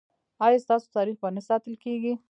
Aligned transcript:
ایا 0.45 0.57
ستاسو 0.65 0.87
تاریخ 0.95 1.15
به 1.21 1.29
نه 1.35 1.41
ساتل 1.47 1.73
کیږي؟ 1.83 2.11